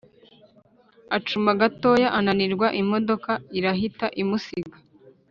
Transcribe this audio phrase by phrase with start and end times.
[1.17, 4.75] Acuma gatoya ananirwa imodoka irahita imusiga